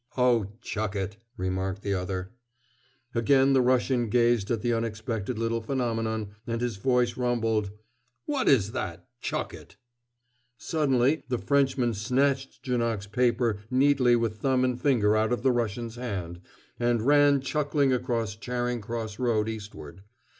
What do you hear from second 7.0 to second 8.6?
rumbled: "What